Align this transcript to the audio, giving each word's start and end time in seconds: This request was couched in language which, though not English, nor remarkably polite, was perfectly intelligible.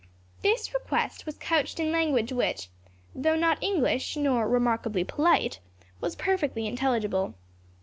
This 0.41 0.73
request 0.73 1.27
was 1.27 1.37
couched 1.37 1.79
in 1.79 1.91
language 1.91 2.31
which, 2.33 2.69
though 3.13 3.35
not 3.35 3.61
English, 3.61 4.17
nor 4.17 4.49
remarkably 4.49 5.03
polite, 5.03 5.59
was 5.99 6.15
perfectly 6.15 6.65
intelligible. 6.65 7.35